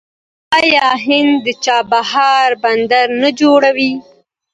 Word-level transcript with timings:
آیا 0.59 0.87
هند 1.05 1.33
د 1.45 1.47
چابهار 1.65 2.49
بندر 2.63 3.07
نه 3.21 3.29
جوړوي؟ 3.39 3.91